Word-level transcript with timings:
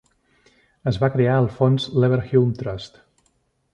Es 0.93 0.97
va 1.03 1.09
crear 1.15 1.35
el 1.41 1.47
fons 1.59 1.85
Leverhulme 2.05 2.59
Trust. 2.63 2.99